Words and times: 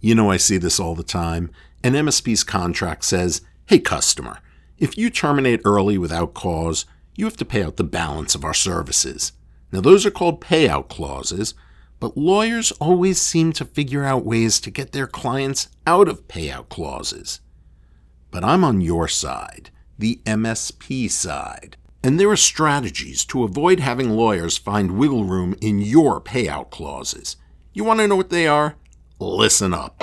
You 0.00 0.14
know, 0.14 0.30
I 0.30 0.36
see 0.36 0.58
this 0.58 0.78
all 0.78 0.94
the 0.94 1.02
time. 1.02 1.50
An 1.82 1.94
MSP's 1.94 2.44
contract 2.44 3.04
says, 3.04 3.42
Hey, 3.66 3.78
customer, 3.78 4.38
if 4.78 4.96
you 4.96 5.10
terminate 5.10 5.60
early 5.64 5.98
without 5.98 6.34
cause, 6.34 6.86
you 7.14 7.24
have 7.24 7.36
to 7.36 7.44
pay 7.44 7.62
out 7.62 7.76
the 7.76 7.84
balance 7.84 8.34
of 8.34 8.44
our 8.44 8.54
services. 8.54 9.32
Now, 9.72 9.80
those 9.80 10.06
are 10.06 10.10
called 10.10 10.40
payout 10.40 10.88
clauses, 10.88 11.54
but 12.00 12.16
lawyers 12.16 12.70
always 12.72 13.20
seem 13.20 13.52
to 13.54 13.64
figure 13.64 14.04
out 14.04 14.24
ways 14.24 14.60
to 14.60 14.70
get 14.70 14.92
their 14.92 15.08
clients 15.08 15.68
out 15.86 16.08
of 16.08 16.28
payout 16.28 16.68
clauses. 16.68 17.40
But 18.30 18.44
I'm 18.44 18.62
on 18.62 18.80
your 18.80 19.08
side, 19.08 19.70
the 19.98 20.20
MSP 20.24 21.10
side. 21.10 21.76
And 22.02 22.20
there 22.20 22.30
are 22.30 22.36
strategies 22.36 23.24
to 23.26 23.42
avoid 23.42 23.80
having 23.80 24.10
lawyers 24.10 24.56
find 24.56 24.92
wiggle 24.92 25.24
room 25.24 25.56
in 25.60 25.80
your 25.80 26.20
payout 26.20 26.70
clauses. 26.70 27.36
You 27.72 27.82
want 27.82 27.98
to 28.00 28.06
know 28.06 28.16
what 28.16 28.30
they 28.30 28.46
are? 28.46 28.76
Listen 29.20 29.74
up. 29.74 29.96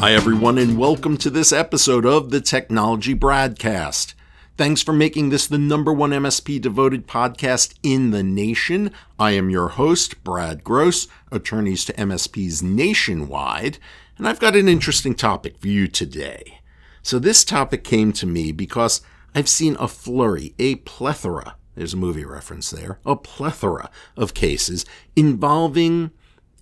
Hi, 0.00 0.14
everyone, 0.14 0.56
and 0.56 0.78
welcome 0.78 1.18
to 1.18 1.28
this 1.28 1.52
episode 1.52 2.06
of 2.06 2.30
the 2.30 2.40
Technology 2.40 3.14
Bradcast. 3.14 4.14
Thanks 4.60 4.82
for 4.82 4.92
making 4.92 5.30
this 5.30 5.46
the 5.46 5.56
number 5.56 5.90
one 5.90 6.10
MSP 6.10 6.60
devoted 6.60 7.06
podcast 7.06 7.72
in 7.82 8.10
the 8.10 8.22
nation. 8.22 8.92
I 9.18 9.30
am 9.30 9.48
your 9.48 9.68
host, 9.68 10.22
Brad 10.22 10.64
Gross, 10.64 11.08
attorneys 11.32 11.86
to 11.86 11.94
MSPs 11.94 12.62
nationwide, 12.62 13.78
and 14.18 14.28
I've 14.28 14.38
got 14.38 14.56
an 14.56 14.68
interesting 14.68 15.14
topic 15.14 15.58
for 15.58 15.68
you 15.68 15.88
today. 15.88 16.60
So, 17.00 17.18
this 17.18 17.42
topic 17.42 17.84
came 17.84 18.12
to 18.12 18.26
me 18.26 18.52
because 18.52 19.00
I've 19.34 19.48
seen 19.48 19.78
a 19.80 19.88
flurry, 19.88 20.54
a 20.58 20.74
plethora, 20.74 21.56
there's 21.74 21.94
a 21.94 21.96
movie 21.96 22.26
reference 22.26 22.68
there, 22.68 22.98
a 23.06 23.16
plethora 23.16 23.88
of 24.14 24.34
cases 24.34 24.84
involving 25.16 26.10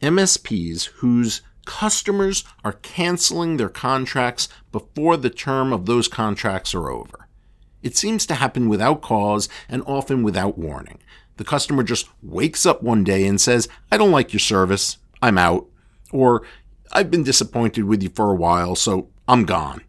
MSPs 0.00 0.84
whose 0.98 1.40
customers 1.66 2.44
are 2.62 2.74
canceling 2.74 3.56
their 3.56 3.68
contracts 3.68 4.48
before 4.70 5.16
the 5.16 5.30
term 5.30 5.72
of 5.72 5.86
those 5.86 6.06
contracts 6.06 6.76
are 6.76 6.90
over. 6.90 7.27
It 7.88 7.96
seems 7.96 8.26
to 8.26 8.34
happen 8.34 8.68
without 8.68 9.00
cause 9.00 9.48
and 9.66 9.82
often 9.86 10.22
without 10.22 10.58
warning. 10.58 10.98
The 11.38 11.44
customer 11.44 11.82
just 11.82 12.06
wakes 12.22 12.66
up 12.66 12.82
one 12.82 13.02
day 13.02 13.26
and 13.26 13.40
says, 13.40 13.66
I 13.90 13.96
don't 13.96 14.10
like 14.10 14.30
your 14.30 14.40
service, 14.40 14.98
I'm 15.22 15.38
out. 15.38 15.66
Or, 16.12 16.42
I've 16.92 17.10
been 17.10 17.22
disappointed 17.22 17.84
with 17.84 18.02
you 18.02 18.10
for 18.10 18.30
a 18.30 18.34
while, 18.34 18.76
so 18.76 19.08
I'm 19.26 19.46
gone. 19.46 19.80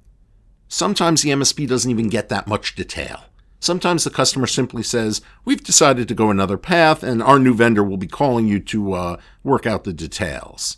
Sometimes 0.69 1.23
the 1.23 1.31
MSP 1.31 1.67
doesn't 1.67 1.91
even 1.91 2.08
get 2.08 2.30
that 2.30 2.47
much 2.47 2.73
detail. 2.73 3.25
Sometimes 3.59 4.06
the 4.06 4.11
customer 4.11 4.47
simply 4.47 4.81
says, 4.81 5.22
We've 5.44 5.61
decided 5.61 6.08
to 6.08 6.16
go 6.16 6.30
another 6.30 6.58
path, 6.58 7.03
and 7.03 7.22
our 7.22 7.38
new 7.38 7.53
vendor 7.53 7.84
will 7.84 7.97
be 7.97 8.08
calling 8.08 8.47
you 8.47 8.61
to 8.61 8.94
uh, 8.94 9.17
work 9.44 9.66
out 9.66 9.84
the 9.84 9.91
details. 9.91 10.78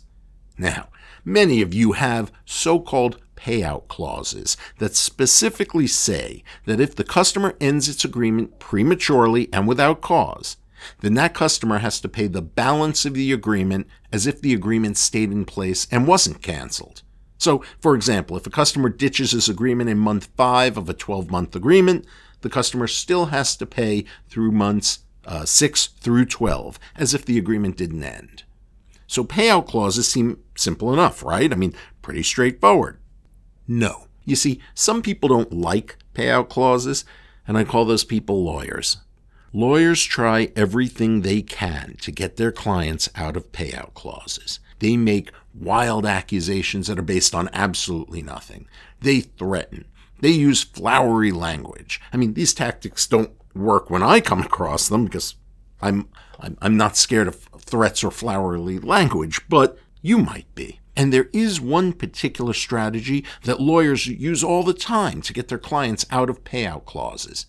Now, 0.58 0.88
Many 1.24 1.62
of 1.62 1.72
you 1.72 1.92
have 1.92 2.32
so 2.44 2.80
called 2.80 3.20
payout 3.42 3.88
clauses 3.88 4.56
that 4.78 4.94
specifically 4.94 5.86
say 5.86 6.44
that 6.66 6.80
if 6.80 6.94
the 6.94 7.04
customer 7.04 7.54
ends 7.60 7.88
its 7.88 8.04
agreement 8.04 8.58
prematurely 8.58 9.48
and 9.52 9.66
without 9.66 10.00
cause, 10.00 10.56
then 11.00 11.14
that 11.14 11.34
customer 11.34 11.78
has 11.78 12.00
to 12.00 12.08
pay 12.08 12.26
the 12.26 12.42
balance 12.42 13.04
of 13.04 13.14
the 13.14 13.32
agreement 13.32 13.86
as 14.12 14.26
if 14.26 14.40
the 14.40 14.54
agreement 14.54 14.96
stayed 14.96 15.32
in 15.32 15.44
place 15.44 15.86
and 15.90 16.06
wasn't 16.06 16.42
canceled. 16.42 17.02
So, 17.38 17.64
for 17.80 17.94
example, 17.94 18.36
if 18.36 18.46
a 18.46 18.50
customer 18.50 18.88
ditches 18.88 19.32
his 19.32 19.48
agreement 19.48 19.90
in 19.90 19.98
month 19.98 20.28
five 20.36 20.76
of 20.76 20.88
a 20.88 20.94
12 20.94 21.30
month 21.30 21.56
agreement, 21.56 22.06
the 22.42 22.50
customer 22.50 22.86
still 22.86 23.26
has 23.26 23.56
to 23.56 23.66
pay 23.66 24.04
through 24.28 24.52
months 24.52 25.00
uh, 25.24 25.44
6 25.44 25.86
through 25.86 26.26
12 26.26 26.78
as 26.96 27.14
if 27.14 27.24
the 27.24 27.38
agreement 27.38 27.76
didn't 27.76 28.02
end. 28.02 28.44
So 29.06 29.24
payout 29.24 29.66
clauses 29.66 30.08
seem 30.08 30.38
simple 30.56 30.92
enough, 30.92 31.22
right? 31.22 31.52
I 31.52 31.56
mean, 31.56 31.74
pretty 32.00 32.22
straightforward. 32.22 32.98
No. 33.66 34.06
You 34.24 34.36
see, 34.36 34.60
some 34.74 35.02
people 35.02 35.28
don't 35.28 35.52
like 35.52 35.96
payout 36.14 36.48
clauses, 36.48 37.04
and 37.46 37.58
I 37.58 37.64
call 37.64 37.84
those 37.84 38.04
people 38.04 38.44
lawyers. 38.44 38.98
Lawyers 39.52 40.02
try 40.02 40.50
everything 40.56 41.20
they 41.20 41.42
can 41.42 41.96
to 42.00 42.10
get 42.10 42.36
their 42.36 42.52
clients 42.52 43.08
out 43.14 43.36
of 43.36 43.52
payout 43.52 43.94
clauses. 43.94 44.60
They 44.78 44.96
make 44.96 45.30
wild 45.54 46.06
accusations 46.06 46.86
that 46.86 46.98
are 46.98 47.02
based 47.02 47.34
on 47.34 47.50
absolutely 47.52 48.22
nothing. 48.22 48.66
They 49.00 49.20
threaten. 49.20 49.84
They 50.20 50.30
use 50.30 50.62
flowery 50.62 51.32
language. 51.32 52.00
I 52.12 52.16
mean, 52.16 52.34
these 52.34 52.54
tactics 52.54 53.06
don't 53.06 53.32
work 53.54 53.90
when 53.90 54.02
I 54.02 54.20
come 54.20 54.40
across 54.40 54.88
them 54.88 55.04
because 55.04 55.34
I'm, 55.80 56.08
I'm, 56.40 56.56
I'm 56.62 56.76
not 56.76 56.96
scared 56.96 57.28
of 57.28 57.36
threats 57.58 58.02
or 58.02 58.10
flowery 58.10 58.78
language, 58.78 59.40
but 59.48 59.78
you 60.00 60.18
might 60.18 60.52
be. 60.54 60.80
And 60.96 61.12
there 61.12 61.28
is 61.32 61.60
one 61.60 61.92
particular 61.92 62.52
strategy 62.52 63.24
that 63.44 63.60
lawyers 63.60 64.06
use 64.06 64.44
all 64.44 64.62
the 64.62 64.74
time 64.74 65.22
to 65.22 65.32
get 65.32 65.48
their 65.48 65.58
clients 65.58 66.04
out 66.10 66.28
of 66.28 66.44
payout 66.44 66.84
clauses. 66.84 67.46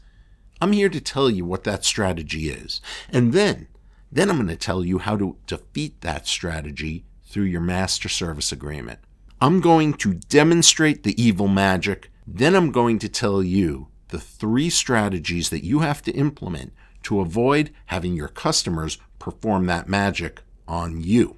I'm 0.62 0.72
here 0.72 0.90
to 0.90 1.02
tell 1.02 1.30
you 1.30 1.44
what 1.44 1.66
that 1.66 1.84
strategy 1.84 2.50
is. 2.50 2.80
And 3.10 3.34
then, 3.34 3.68
then 4.12 4.30
I'm 4.30 4.38
going 4.38 4.48
to 4.48 4.56
tell 4.56 4.86
you 4.86 5.00
how 5.00 5.18
to 5.18 5.36
defeat 5.46 6.00
that 6.02 6.26
strategy 6.26 7.04
through 7.26 7.46
your 7.46 7.62
master 7.62 8.08
service 8.08 8.52
agreement. 8.52 9.00
I'm 9.42 9.60
going 9.60 9.96
to 9.96 10.14
demonstrate 10.14 11.04
the 11.04 11.22
evil 11.22 11.50
magic. 11.50 12.12
Then 12.26 12.56
I'm 12.56 12.72
going 12.72 12.98
to 13.00 13.10
tell 13.10 13.44
you 13.44 13.90
the 14.08 14.20
three 14.20 14.70
strategies 14.70 15.50
that 15.50 15.66
you 15.66 15.80
have 15.80 16.02
to 16.04 16.12
implement 16.14 16.72
to 17.04 17.20
avoid 17.20 17.72
having 17.88 18.14
your 18.14 18.30
customers 18.30 19.00
perform 19.20 19.66
that 19.66 19.90
magic 19.90 20.44
on 20.68 21.02
you. 21.02 21.38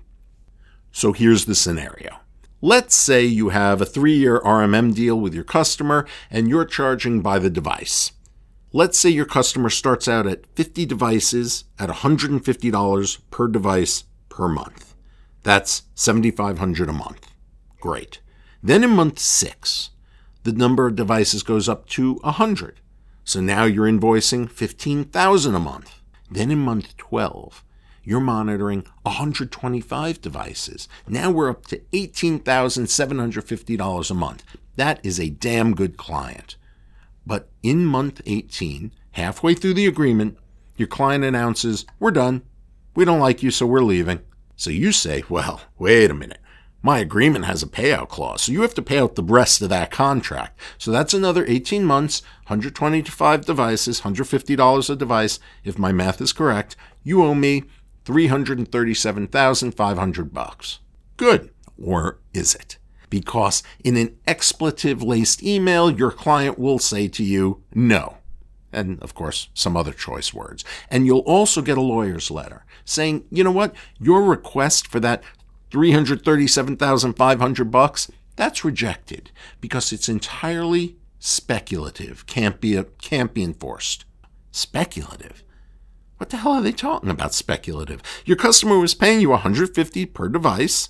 So 0.96 1.12
here's 1.12 1.44
the 1.44 1.56
scenario. 1.56 2.20
Let's 2.62 2.96
say 2.96 3.26
you 3.26 3.50
have 3.50 3.82
a 3.82 3.86
three 3.86 4.16
year 4.16 4.40
RMM 4.40 4.96
deal 4.96 5.20
with 5.20 5.34
your 5.34 5.44
customer 5.44 6.08
and 6.32 6.48
you're 6.48 6.64
charging 6.64 7.20
by 7.20 7.38
the 7.38 7.50
device. 7.50 8.14
Let's 8.72 8.98
say 8.98 9.10
your 9.10 9.26
customer 9.26 9.70
starts 9.70 10.08
out 10.08 10.26
at 10.26 10.46
50 10.56 10.86
devices 10.86 11.66
at 11.78 11.90
$150 11.90 13.18
per 13.30 13.48
device 13.50 14.06
per 14.30 14.48
month. 14.48 14.96
That's 15.44 15.84
$7,500 15.98 16.88
a 16.88 16.94
month. 16.94 17.28
Great. 17.82 18.22
Then 18.64 18.82
in 18.82 18.92
month 18.92 19.20
6, 19.20 19.90
the 20.44 20.54
number 20.54 20.88
of 20.88 20.96
devices 20.96 21.44
goes 21.44 21.68
up 21.68 21.90
to 21.90 22.14
100. 22.22 22.80
So 23.26 23.42
now 23.42 23.66
you're 23.66 23.92
invoicing 23.92 24.50
15,000 24.50 25.56
a 25.56 25.60
month. 25.60 26.00
Then 26.32 26.52
in 26.52 26.60
month 26.60 26.96
12, 26.96 27.66
you're 28.06 28.22
monitoring 28.22 28.86
125 29.04 30.22
devices. 30.22 30.88
Now 31.08 31.32
we're 31.32 31.50
up 31.50 31.66
to 31.68 31.80
$18,750 31.92 34.12
a 34.12 34.14
month. 34.14 34.44
That 34.76 35.00
is 35.04 35.20
a 35.20 35.30
damn 35.30 35.76
good 35.76 35.98
client. 35.98 36.56
But 37.26 37.50
in 37.64 37.86
month 37.86 38.22
18, 38.26 38.94
halfway 39.12 39.56
through 39.56 39.74
the 39.74 39.88
agreement, 39.88 40.38
your 40.78 40.88
client 40.88 41.24
announces, 41.24 41.86
We're 42.00 42.12
done. 42.12 42.44
We 42.96 43.04
don't 43.04 43.20
like 43.20 43.44
you, 43.44 43.52
so 43.52 43.66
we're 43.66 43.82
leaving. 43.82 44.22
So 44.56 44.70
you 44.70 44.92
say, 44.92 45.24
Well, 45.28 45.62
wait 45.78 46.12
a 46.12 46.14
minute 46.14 46.40
my 46.86 47.00
agreement 47.00 47.46
has 47.46 47.64
a 47.64 47.68
payout 47.68 48.10
clause. 48.10 48.44
So 48.44 48.52
you 48.52 48.62
have 48.62 48.76
to 48.76 48.82
pay 48.84 49.00
out 49.00 49.16
the 49.16 49.24
rest 49.24 49.60
of 49.64 49.70
that 49.70 49.90
contract. 49.90 50.60
So 50.78 50.92
that's 50.92 51.16
another 51.16 51.44
18 51.48 51.84
months, 51.84 52.22
125 52.44 53.44
devices, 53.44 54.02
$150 54.02 54.90
a 54.92 54.96
device. 54.96 55.40
If 55.64 55.80
my 55.80 55.92
math 55.92 56.22
is 56.22 56.32
correct, 56.32 56.76
you 57.04 57.24
owe 57.24 57.34
me 57.34 57.64
337,500 58.06 60.34
bucks. 60.34 60.80
Good. 61.18 61.52
Or 61.82 62.20
is 62.34 62.56
it? 62.56 62.78
Because 63.10 63.62
in 63.84 63.98
an 63.98 64.16
expletive 64.26 65.04
laced 65.04 65.44
email, 65.44 65.92
your 65.92 66.12
client 66.12 66.58
will 66.58 66.80
say 66.80 67.10
to 67.10 67.24
you, 67.24 67.62
no. 67.74 68.20
And 68.72 69.02
of 69.02 69.14
course, 69.14 69.50
some 69.54 69.76
other 69.78 69.94
choice 69.94 70.34
words. 70.34 70.66
And 70.90 71.06
you'll 71.06 71.20
also 71.20 71.62
get 71.62 71.78
a 71.78 71.82
lawyer's 71.82 72.32
letter 72.32 72.66
saying, 72.84 73.26
you 73.32 73.44
know 73.44 73.52
what? 73.52 73.76
Your 74.00 74.24
request 74.24 74.88
for 74.88 75.00
that 75.02 75.22
337,500 75.72 77.72
bucks, 77.72 78.10
that's 78.36 78.66
rejected 78.66 79.32
because 79.62 79.92
it's 79.92 80.10
entirely 80.10 80.98
speculative, 81.20 82.26
can't 82.28 82.62
be 82.62 82.80
can't 83.02 83.34
be 83.34 83.44
enforced. 83.44 84.06
Speculative. 84.52 85.44
What 86.18 86.30
the 86.30 86.38
hell 86.38 86.54
are 86.54 86.62
they 86.62 86.72
talking 86.72 87.10
about 87.10 87.34
speculative? 87.34 88.02
Your 88.26 88.38
customer 88.38 88.80
was 88.80 88.96
paying 88.96 89.22
you 89.22 89.30
150 89.32 90.06
per 90.08 90.30
device, 90.30 90.90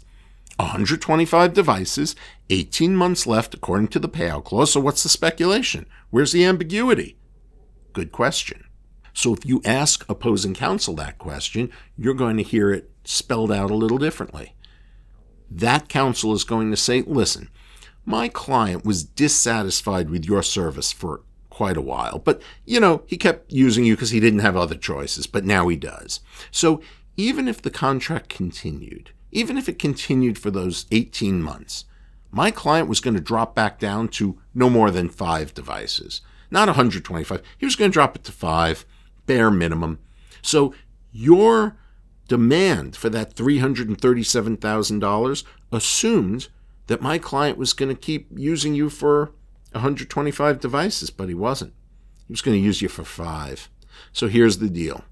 125 0.57 1.53
devices, 1.53 2.15
18 2.49 2.95
months 2.95 3.25
left 3.25 3.53
according 3.53 3.87
to 3.89 3.99
the 3.99 4.09
payout 4.09 4.43
clause. 4.45 4.73
So 4.73 4.79
what's 4.79 5.03
the 5.03 5.09
speculation? 5.09 5.85
Where's 6.09 6.31
the 6.31 6.45
ambiguity? 6.45 7.17
Good 7.93 8.11
question. 8.11 8.65
So 9.13 9.33
if 9.33 9.45
you 9.45 9.61
ask 9.65 10.05
opposing 10.09 10.53
counsel 10.53 10.95
that 10.95 11.17
question, 11.17 11.71
you're 11.97 12.13
going 12.13 12.37
to 12.37 12.43
hear 12.43 12.71
it 12.71 12.91
spelled 13.03 13.51
out 13.51 13.71
a 13.71 13.75
little 13.75 13.97
differently 13.97 14.55
that 15.49 15.89
counsel 15.89 16.33
is 16.33 16.43
going 16.43 16.71
to 16.71 16.77
say, 16.77 17.01
listen, 17.01 17.49
My 18.07 18.27
client 18.27 18.85
was 18.85 19.03
dissatisfied 19.03 20.09
with 20.09 20.25
your 20.25 20.43
service 20.43 20.91
for 20.91 21.23
quite 21.55 21.77
a 21.77 21.81
while, 21.81 22.19
but 22.19 22.41
you 22.65 22.81
know, 22.81 23.03
he 23.05 23.15
kept 23.15 23.49
using 23.49 23.85
you 23.85 23.95
because 23.95 24.09
he 24.09 24.19
didn't 24.19 24.39
have 24.39 24.57
other 24.57 24.75
choices, 24.75 25.25
but 25.25 25.45
now 25.45 25.69
he 25.69 25.77
does. 25.77 26.19
So 26.51 26.81
even 27.15 27.47
if 27.47 27.61
the 27.61 27.71
contract 27.71 28.27
continued, 28.27 29.11
even 29.31 29.57
if 29.57 29.69
it 29.69 29.79
continued 29.79 30.37
for 30.37 30.51
those 30.51 30.85
18 30.91 31.41
months, 31.41 31.85
my 32.29 32.51
client 32.51 32.89
was 32.89 32.99
going 32.99 33.13
to 33.13 33.21
drop 33.21 33.55
back 33.55 33.79
down 33.79 34.09
to 34.09 34.37
no 34.53 34.69
more 34.69 34.91
than 34.91 35.07
five 35.07 35.53
devices, 35.53 36.19
not 36.51 36.67
125. 36.67 37.41
He 37.57 37.65
was 37.65 37.77
going 37.77 37.89
to 37.89 37.93
drop 37.93 38.17
it 38.17 38.25
to 38.25 38.33
five, 38.33 38.85
bare 39.25 39.49
minimum. 39.49 39.99
So 40.41 40.73
your 41.13 41.77
demand 42.27 42.97
for 42.97 43.09
that 43.11 43.33
$337,000 43.33 45.43
assumed 45.71 46.49
that 46.87 47.01
my 47.01 47.17
client 47.17 47.57
was 47.57 47.71
going 47.71 47.95
to 47.95 48.01
keep 48.01 48.27
using 48.35 48.75
you 48.75 48.89
for 48.89 49.31
125 49.75 50.59
devices, 50.59 51.09
but 51.09 51.27
he 51.27 51.35
wasn't. 51.35 51.73
He 52.27 52.33
was 52.33 52.41
going 52.41 52.57
to 52.57 52.63
use 52.63 52.81
you 52.81 52.89
for 52.89 53.03
five. 53.03 53.69
So 54.11 54.27
here's 54.27 54.57
the 54.57 54.69
deal 54.69 55.03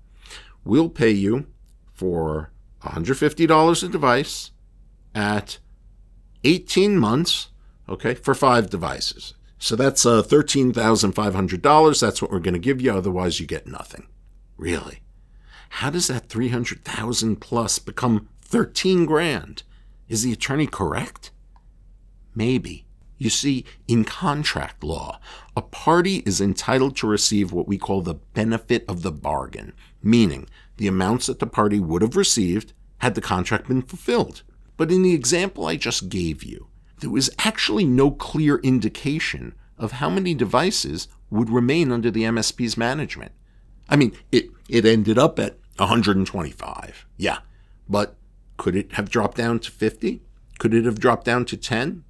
we'll 0.64 0.90
pay 0.90 1.12
you 1.12 1.48
for 1.94 2.52
$150 2.84 3.84
a 3.84 3.88
device 3.88 4.52
at 5.14 5.60
18 6.44 6.98
months, 6.98 7.50
okay, 7.88 8.14
for 8.14 8.34
five 8.34 8.70
devices. 8.70 9.34
So 9.60 9.76
that's 9.76 10.06
uh, 10.06 10.22
$13,500. 10.24 12.00
That's 12.02 12.22
what 12.22 12.32
we're 12.32 12.40
going 12.40 12.54
to 12.54 12.60
give 12.60 12.82
you. 12.82 12.94
Otherwise, 12.94 13.40
you 13.40 13.46
get 13.46 13.68
nothing. 13.68 14.08
Really? 14.58 15.00
How 15.70 15.90
does 15.90 16.08
that 16.08 16.28
300,000 16.30 17.38
plus 17.38 17.80
become 17.80 18.28
13 18.42 19.06
grand? 19.06 19.64
Is 20.10 20.24
the 20.24 20.34
attorney 20.34 20.68
correct? 20.68 21.32
Maybe. 22.36 22.86
You 23.18 23.30
see, 23.30 23.66
in 23.88 24.04
contract 24.04 24.84
law, 24.84 25.20
a 25.56 25.62
party 25.62 26.18
is 26.26 26.42
entitled 26.42 26.98
to 26.98 27.08
receive 27.08 27.52
what 27.52 27.68
we 27.68 27.78
call 27.78 28.02
the 28.02 28.16
benefit 28.16 28.84
of 28.88 29.02
the 29.02 29.12
bargain, 29.12 29.74
meaning 30.02 30.48
the 30.78 30.88
amounts 30.88 31.28
that 31.28 31.40
the 31.40 31.48
party 31.48 31.80
would 31.80 32.02
have 32.02 32.16
received 32.16 32.74
had 32.98 33.16
the 33.16 33.22
contract 33.22 33.68
been 33.68 33.82
fulfilled. 33.82 34.44
But 34.78 34.92
in 34.92 35.04
the 35.04 35.14
example 35.14 35.68
I 35.68 35.76
just 35.76 36.10
gave 36.10 36.44
you, 36.44 36.68
there 37.00 37.10
was 37.10 37.30
actually 37.40 37.86
no 37.86 38.12
clear 38.12 38.58
indication 38.58 39.54
of 39.78 39.94
how 39.94 40.10
many 40.10 40.34
devices 40.34 41.08
would 41.30 41.50
remain 41.50 41.92
under 41.92 42.10
the 42.10 42.24
MSP's 42.24 42.78
management. 42.78 43.32
I 43.90 43.96
mean, 43.96 44.14
it, 44.32 44.50
it 44.70 44.86
ended 44.86 45.18
up 45.18 45.40
at 45.40 45.58
125. 45.78 47.06
Yeah. 47.18 47.40
But 47.90 48.16
could 48.58 48.76
it 48.76 48.94
have 48.94 49.10
dropped 49.10 49.38
down 49.38 49.60
to 49.60 49.72
50? 49.72 50.22
Could 50.60 50.74
it 50.74 50.86
have 50.86 51.00
dropped 51.00 51.26
down 51.26 51.46
to 51.46 51.58
10? 51.58 52.04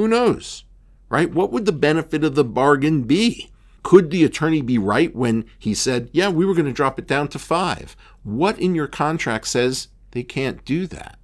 Who 0.00 0.08
knows? 0.08 0.64
Right? 1.10 1.30
What 1.30 1.52
would 1.52 1.66
the 1.66 1.72
benefit 1.72 2.24
of 2.24 2.34
the 2.34 2.42
bargain 2.42 3.02
be? 3.02 3.50
Could 3.82 4.10
the 4.10 4.24
attorney 4.24 4.62
be 4.62 4.78
right 4.78 5.14
when 5.14 5.44
he 5.58 5.74
said, 5.74 6.08
yeah, 6.10 6.30
we 6.30 6.46
were 6.46 6.54
going 6.54 6.64
to 6.64 6.72
drop 6.72 6.98
it 6.98 7.06
down 7.06 7.28
to 7.28 7.38
five? 7.38 7.94
What 8.22 8.58
in 8.58 8.74
your 8.74 8.86
contract 8.86 9.48
says 9.48 9.88
they 10.12 10.22
can't 10.22 10.64
do 10.64 10.86
that? 10.86 11.18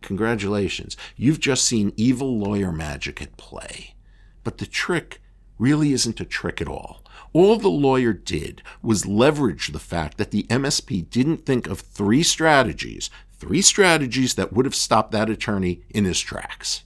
Congratulations. 0.00 0.96
You've 1.14 1.40
just 1.40 1.66
seen 1.66 1.92
evil 1.98 2.38
lawyer 2.38 2.72
magic 2.72 3.20
at 3.20 3.36
play. 3.36 3.96
But 4.44 4.56
the 4.56 4.66
trick 4.66 5.20
really 5.58 5.92
isn't 5.92 6.18
a 6.18 6.24
trick 6.24 6.62
at 6.62 6.68
all. 6.68 7.04
All 7.34 7.58
the 7.58 7.68
lawyer 7.68 8.14
did 8.14 8.62
was 8.80 9.04
leverage 9.04 9.72
the 9.72 9.78
fact 9.78 10.16
that 10.16 10.30
the 10.30 10.44
MSP 10.44 11.10
didn't 11.10 11.44
think 11.44 11.66
of 11.66 11.80
three 11.80 12.22
strategies, 12.22 13.10
three 13.34 13.60
strategies 13.60 14.36
that 14.36 14.54
would 14.54 14.64
have 14.64 14.74
stopped 14.74 15.12
that 15.12 15.28
attorney 15.28 15.82
in 15.90 16.06
his 16.06 16.18
tracks 16.18 16.84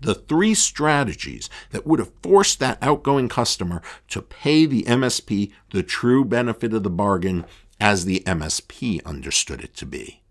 the 0.00 0.14
three 0.14 0.54
strategies 0.54 1.48
that 1.70 1.86
would 1.86 1.98
have 1.98 2.12
forced 2.22 2.58
that 2.58 2.78
outgoing 2.82 3.28
customer 3.28 3.82
to 4.08 4.22
pay 4.22 4.66
the 4.66 4.82
MSP 4.84 5.52
the 5.70 5.82
true 5.82 6.24
benefit 6.24 6.74
of 6.74 6.82
the 6.82 6.90
bargain 6.90 7.44
as 7.80 8.04
the 8.04 8.20
MSP 8.20 9.04
understood 9.04 9.62
it 9.62 9.74
to 9.76 9.86
be. 9.86 10.22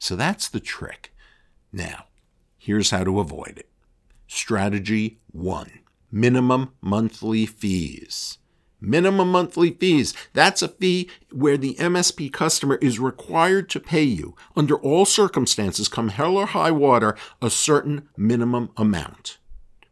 So 0.00 0.16
that's 0.16 0.48
the 0.48 0.60
trick. 0.60 1.14
Now, 1.72 2.06
here's 2.58 2.90
how 2.90 3.04
to 3.04 3.20
avoid 3.20 3.58
it. 3.58 3.68
Strategy 4.26 5.20
one 5.30 5.80
minimum 6.10 6.72
monthly 6.80 7.46
fees. 7.46 8.38
Minimum 8.84 9.30
monthly 9.30 9.70
fees. 9.70 10.12
That's 10.32 10.60
a 10.60 10.68
fee 10.68 11.08
where 11.30 11.56
the 11.56 11.76
MSP 11.76 12.32
customer 12.32 12.76
is 12.82 12.98
required 12.98 13.70
to 13.70 13.80
pay 13.80 14.02
you, 14.02 14.34
under 14.56 14.74
all 14.74 15.04
circumstances, 15.04 15.86
come 15.86 16.08
hell 16.08 16.36
or 16.36 16.46
high 16.46 16.72
water, 16.72 17.16
a 17.40 17.48
certain 17.48 18.08
minimum 18.16 18.70
amount. 18.76 19.38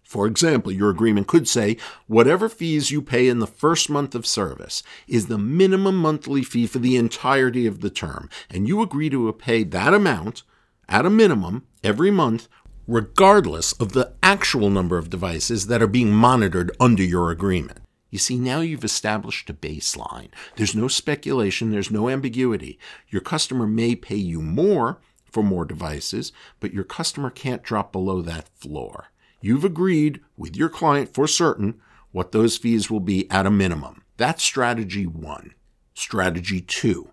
For 0.02 0.26
example, 0.26 0.72
your 0.72 0.90
agreement 0.90 1.28
could 1.28 1.46
say 1.46 1.76
whatever 2.08 2.48
fees 2.48 2.90
you 2.90 3.00
pay 3.00 3.28
in 3.28 3.38
the 3.38 3.46
first 3.46 3.88
month 3.88 4.16
of 4.16 4.26
service 4.26 4.82
is 5.06 5.28
the 5.28 5.38
minimum 5.38 5.94
monthly 5.96 6.42
fee 6.42 6.66
for 6.66 6.80
the 6.80 6.96
entirety 6.96 7.64
of 7.64 7.82
the 7.82 7.90
term, 7.90 8.28
and 8.50 8.66
you 8.66 8.82
agree 8.82 9.08
to 9.10 9.32
pay 9.34 9.62
that 9.62 9.94
amount 9.94 10.42
at 10.88 11.06
a 11.06 11.10
minimum 11.10 11.64
every 11.84 12.10
month, 12.10 12.48
regardless 12.88 13.72
of 13.74 13.92
the 13.92 14.12
actual 14.20 14.68
number 14.68 14.98
of 14.98 15.10
devices 15.10 15.68
that 15.68 15.80
are 15.80 15.86
being 15.86 16.10
monitored 16.10 16.72
under 16.80 17.04
your 17.04 17.30
agreement. 17.30 17.78
You 18.10 18.18
see, 18.18 18.36
now 18.36 18.60
you've 18.60 18.84
established 18.84 19.48
a 19.48 19.54
baseline. 19.54 20.28
There's 20.56 20.74
no 20.74 20.88
speculation, 20.88 21.70
there's 21.70 21.90
no 21.90 22.08
ambiguity. 22.08 22.78
Your 23.08 23.22
customer 23.22 23.66
may 23.66 23.94
pay 23.94 24.16
you 24.16 24.42
more 24.42 24.98
for 25.30 25.42
more 25.42 25.64
devices, 25.64 26.32
but 26.58 26.74
your 26.74 26.84
customer 26.84 27.30
can't 27.30 27.62
drop 27.62 27.92
below 27.92 28.20
that 28.22 28.48
floor. 28.48 29.06
You've 29.40 29.64
agreed 29.64 30.20
with 30.36 30.56
your 30.56 30.68
client 30.68 31.14
for 31.14 31.26
certain 31.26 31.80
what 32.10 32.32
those 32.32 32.56
fees 32.56 32.90
will 32.90 33.00
be 33.00 33.30
at 33.30 33.46
a 33.46 33.50
minimum. 33.50 34.02
That's 34.16 34.42
strategy 34.42 35.06
one. 35.06 35.54
Strategy 35.94 36.60
two 36.60 37.10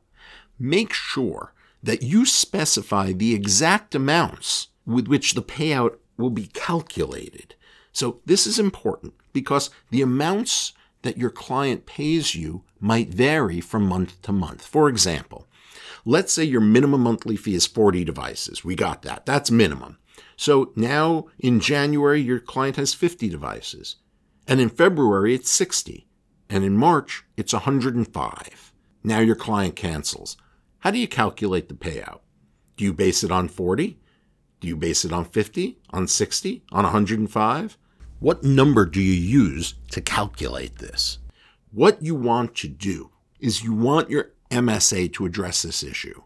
make 0.60 0.94
sure 0.94 1.54
that 1.84 2.02
you 2.02 2.26
specify 2.26 3.12
the 3.12 3.34
exact 3.34 3.96
amounts 3.96 4.70
with 4.86 5.08
which 5.08 5.34
the 5.34 5.42
payout 5.42 5.98
will 6.18 6.30
be 6.30 6.48
calculated. 6.48 7.56
So, 7.92 8.20
this 8.26 8.48
is 8.48 8.60
important 8.60 9.14
because 9.34 9.70
the 9.90 10.02
amounts 10.02 10.74
that 11.02 11.18
your 11.18 11.30
client 11.30 11.86
pays 11.86 12.36
you 12.36 12.64
might 12.80 13.10
vary 13.10 13.62
from 13.62 13.88
month 13.88 14.22
to 14.24 14.32
month. 14.32 14.66
For 14.66 14.90
example, 14.90 15.48
let's 16.06 16.34
say 16.34 16.44
your 16.44 16.62
minimum 16.62 17.02
monthly 17.02 17.36
fee 17.36 17.56
is 17.56 17.68
40 17.68 18.04
devices. 18.04 18.64
We 18.64 18.76
got 18.76 19.02
that. 19.04 19.26
That's 19.26 19.52
minimum. 19.52 19.98
So 20.36 20.72
now 20.76 21.28
in 21.40 21.60
January, 21.60 22.22
your 22.22 22.40
client 22.40 22.76
has 22.76 22.94
50 22.94 23.30
devices. 23.30 23.98
And 24.48 24.62
in 24.62 24.70
February, 24.70 25.34
it's 25.34 25.50
60. 25.50 26.08
And 26.50 26.64
in 26.64 26.78
March, 26.78 27.26
it's 27.36 27.54
105. 27.54 28.74
Now 29.04 29.20
your 29.20 29.36
client 29.36 29.76
cancels. 29.76 30.38
How 30.80 30.92
do 30.92 31.00
you 31.00 31.08
calculate 31.08 31.70
the 31.70 31.76
payout? 31.76 32.20
Do 32.78 32.86
you 32.86 32.94
base 32.94 33.24
it 33.24 33.32
on 33.32 33.48
40? 33.48 34.00
Do 34.60 34.68
you 34.68 34.78
base 34.78 35.04
it 35.04 35.12
on 35.12 35.26
50? 35.26 35.80
On 35.90 36.08
60? 36.08 36.64
On 36.72 36.84
105? 36.84 37.78
What 38.20 38.44
number 38.44 38.86
do 38.86 39.00
you 39.00 39.14
use 39.14 39.76
to 39.92 40.02
calculate 40.02 40.80
this? 40.80 41.20
What 41.72 42.02
you 42.02 42.16
want 42.16 42.56
to 42.56 42.68
do 42.68 43.12
is 43.40 43.64
you 43.64 43.74
want 43.74 44.10
your 44.10 44.32
MSA 44.50 45.14
to 45.14 45.26
address 45.26 45.62
this 45.62 45.84
issue. 45.84 46.24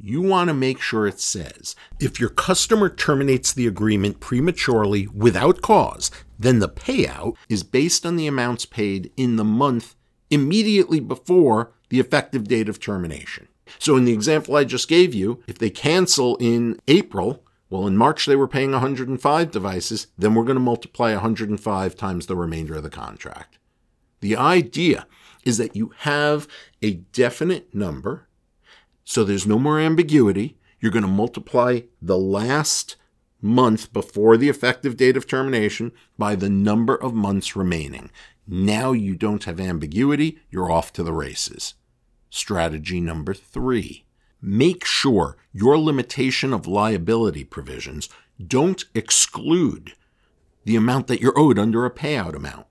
You 0.00 0.22
want 0.22 0.48
to 0.48 0.54
make 0.54 0.80
sure 0.80 1.06
it 1.06 1.20
says 1.20 1.76
if 2.00 2.18
your 2.18 2.30
customer 2.30 2.88
terminates 2.88 3.52
the 3.52 3.66
agreement 3.66 4.20
prematurely 4.20 5.06
without 5.08 5.60
cause, 5.60 6.10
then 6.38 6.60
the 6.60 6.68
payout 6.68 7.36
is 7.50 7.62
based 7.62 8.06
on 8.06 8.16
the 8.16 8.26
amounts 8.26 8.64
paid 8.64 9.10
in 9.18 9.36
the 9.36 9.44
month 9.44 9.96
immediately 10.30 10.98
before 10.98 11.72
the 11.90 12.00
effective 12.00 12.48
date 12.48 12.70
of 12.70 12.80
termination. 12.80 13.48
So, 13.78 13.96
in 13.96 14.06
the 14.06 14.14
example 14.14 14.56
I 14.56 14.64
just 14.64 14.88
gave 14.88 15.12
you, 15.12 15.42
if 15.46 15.58
they 15.58 15.68
cancel 15.68 16.36
in 16.36 16.80
April, 16.88 17.44
well, 17.70 17.86
in 17.86 17.96
March 17.96 18.26
they 18.26 18.36
were 18.36 18.48
paying 18.48 18.72
105 18.72 19.50
devices, 19.50 20.06
then 20.16 20.34
we're 20.34 20.44
going 20.44 20.56
to 20.56 20.60
multiply 20.60 21.12
105 21.12 21.96
times 21.96 22.26
the 22.26 22.36
remainder 22.36 22.74
of 22.74 22.82
the 22.82 22.90
contract. 22.90 23.58
The 24.20 24.36
idea 24.36 25.06
is 25.44 25.58
that 25.58 25.76
you 25.76 25.92
have 25.98 26.48
a 26.82 26.94
definite 26.94 27.74
number, 27.74 28.26
so 29.04 29.22
there's 29.22 29.46
no 29.46 29.58
more 29.58 29.78
ambiguity. 29.78 30.58
You're 30.80 30.92
going 30.92 31.02
to 31.02 31.08
multiply 31.08 31.80
the 32.00 32.18
last 32.18 32.96
month 33.40 33.92
before 33.92 34.36
the 34.36 34.48
effective 34.48 34.96
date 34.96 35.16
of 35.16 35.26
termination 35.26 35.92
by 36.16 36.34
the 36.34 36.50
number 36.50 36.94
of 36.94 37.14
months 37.14 37.54
remaining. 37.54 38.10
Now 38.46 38.92
you 38.92 39.14
don't 39.14 39.44
have 39.44 39.60
ambiguity, 39.60 40.38
you're 40.50 40.70
off 40.70 40.92
to 40.94 41.02
the 41.02 41.12
races. 41.12 41.74
Strategy 42.30 43.00
number 43.00 43.34
three 43.34 44.04
make 44.40 44.84
sure 44.84 45.36
your 45.52 45.78
limitation 45.78 46.52
of 46.52 46.66
liability 46.66 47.44
provisions 47.44 48.08
don't 48.44 48.84
exclude 48.94 49.92
the 50.64 50.76
amount 50.76 51.06
that 51.06 51.20
you're 51.20 51.38
owed 51.38 51.58
under 51.58 51.84
a 51.84 51.90
payout 51.90 52.34
amount. 52.34 52.66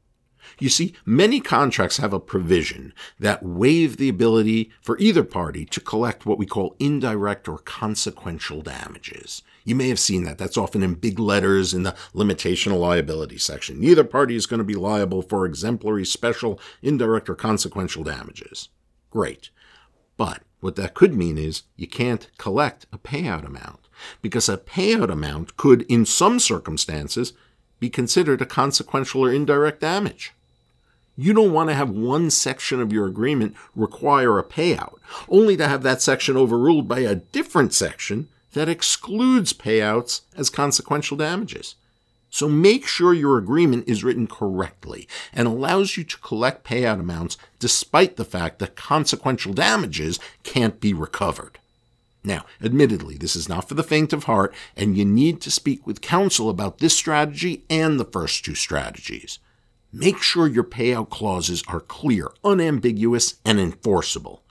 You 0.60 0.70
see, 0.70 0.96
many 1.06 1.40
contracts 1.40 1.98
have 1.98 2.14
a 2.14 2.20
provision 2.20 2.94
that 3.20 3.44
waive 3.44 3.98
the 3.98 4.10
ability 4.10 4.72
for 4.82 4.98
either 4.98 5.24
party 5.24 5.66
to 5.66 5.80
collect 5.80 6.26
what 6.26 6.40
we 6.40 6.48
call 6.48 6.76
indirect 6.80 7.48
or 7.48 7.60
consequential 7.60 8.62
damages. 8.62 9.44
You 9.66 9.76
may 9.76 9.90
have 9.90 10.00
seen 10.00 10.24
that. 10.24 10.38
That's 10.38 10.58
often 10.58 10.82
in 10.82 10.96
big 10.96 11.20
letters 11.20 11.74
in 11.74 11.84
the 11.84 11.96
limitation 12.14 12.72
of 12.72 12.80
liability 12.80 13.38
section. 13.38 13.80
Neither 13.80 14.04
party 14.04 14.36
is 14.36 14.48
going 14.48 14.60
to 14.60 14.64
be 14.64 14.76
liable 14.76 15.22
for 15.22 15.46
exemplary, 15.46 16.06
special, 16.06 16.60
indirect, 16.82 17.30
or 17.30 17.36
consequential 17.36 18.04
damages. 18.04 18.70
Great. 19.12 19.52
But 20.16 20.42
what 20.68 20.76
that 20.76 20.94
could 20.94 21.16
mean 21.16 21.38
is 21.38 21.64
you 21.78 21.88
can't 21.88 22.28
collect 22.38 22.88
a 22.92 22.98
payout 22.98 23.46
amount 23.46 23.88
because 24.22 24.50
a 24.50 24.58
payout 24.58 25.10
amount 25.10 25.56
could, 25.56 25.84
in 25.84 26.06
some 26.06 26.42
circumstances, 26.42 27.32
be 27.80 27.90
considered 27.90 28.42
a 28.42 28.46
consequential 28.46 29.24
or 29.24 29.32
indirect 29.32 29.80
damage. 29.80 30.34
You 31.16 31.32
don't 31.32 31.54
want 31.54 31.70
to 31.70 31.74
have 31.74 31.90
one 31.90 32.30
section 32.30 32.82
of 32.82 32.92
your 32.92 33.08
agreement 33.08 33.56
require 33.78 34.38
a 34.38 34.44
payout, 34.44 34.98
only 35.30 35.56
to 35.56 35.70
have 35.70 35.84
that 35.84 36.02
section 36.02 36.36
overruled 36.36 36.86
by 36.86 37.00
a 37.00 37.16
different 37.16 37.74
section 37.74 38.28
that 38.52 38.68
excludes 38.68 39.54
payouts 39.54 40.24
as 40.36 40.50
consequential 40.50 41.16
damages. 41.16 41.76
So 42.30 42.50
make 42.50 42.86
sure 42.86 43.14
your 43.14 43.38
agreement 43.38 43.88
is 43.88 44.04
written 44.04 44.28
correctly 44.28 45.08
and 45.34 45.48
allows 45.48 45.98
you 45.98 46.04
to 46.04 46.18
collect 46.20 46.68
payout 46.68 47.00
amounts 47.00 47.38
despite 47.60 48.16
the 48.16 48.26
fact 48.26 48.60
that 48.60 48.76
consequential 48.76 49.54
damages 49.54 50.20
can't 50.44 50.80
be 50.80 50.94
recovered. 50.94 51.60
Now, 52.24 52.46
admittedly, 52.62 53.16
this 53.16 53.36
is 53.36 53.48
not 53.48 53.70
for 53.70 53.76
the 53.76 53.84
faint 53.84 54.12
of 54.12 54.26
heart, 54.26 54.54
and 54.76 54.98
you 54.98 55.06
need 55.06 55.40
to 55.42 55.52
speak 55.52 55.88
with 55.88 56.02
counsel 56.02 56.50
about 56.50 56.80
this 56.80 56.96
strategy 56.96 57.64
and 57.70 58.00
the 58.00 58.06
first 58.06 58.44
two 58.44 58.56
strategies. 58.56 59.40
Make 59.94 60.22
sure 60.22 60.48
your 60.48 60.66
payout 60.66 61.10
clauses 61.10 61.64
are 61.70 61.80
clear, 61.80 62.30
unambiguous, 62.44 63.36
and 63.46 63.60
enforceable. 63.60 64.44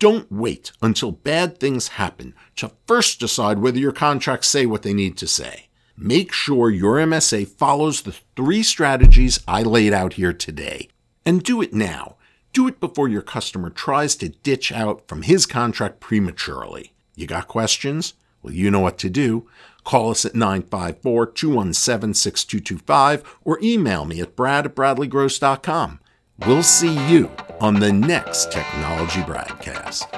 Don't 0.00 0.32
wait 0.32 0.72
until 0.82 1.12
bad 1.12 1.58
things 1.58 1.88
happen 1.88 2.34
to 2.56 2.72
first 2.88 3.20
decide 3.20 3.60
whether 3.60 3.78
your 3.78 3.92
contracts 3.92 4.48
say 4.48 4.66
what 4.66 4.82
they 4.82 4.92
need 4.92 5.16
to 5.18 5.28
say. 5.28 5.68
Make 6.02 6.32
sure 6.32 6.68
your 6.68 6.96
MSA 6.96 7.46
follows 7.46 8.02
the 8.02 8.16
three 8.34 8.64
strategies 8.64 9.38
I 9.46 9.62
laid 9.62 9.92
out 9.92 10.14
here 10.14 10.32
today. 10.32 10.88
And 11.24 11.44
do 11.44 11.62
it 11.62 11.72
now. 11.72 12.16
Do 12.52 12.66
it 12.66 12.80
before 12.80 13.08
your 13.08 13.22
customer 13.22 13.70
tries 13.70 14.16
to 14.16 14.30
ditch 14.30 14.72
out 14.72 15.06
from 15.06 15.22
his 15.22 15.46
contract 15.46 16.00
prematurely. 16.00 16.92
You 17.14 17.28
got 17.28 17.46
questions? 17.46 18.14
Well, 18.42 18.52
you 18.52 18.68
know 18.68 18.80
what 18.80 18.98
to 18.98 19.08
do. 19.08 19.48
Call 19.84 20.10
us 20.10 20.24
at 20.24 20.34
954 20.34 21.26
217 21.26 22.14
6225 22.14 23.36
or 23.44 23.60
email 23.62 24.04
me 24.04 24.20
at 24.20 24.34
brad 24.34 24.66
at 24.66 24.74
bradleygross.com. 24.74 26.00
We'll 26.44 26.64
see 26.64 26.94
you 27.08 27.30
on 27.60 27.78
the 27.78 27.92
next 27.92 28.50
Technology 28.50 29.20
Bradcast. 29.20 30.08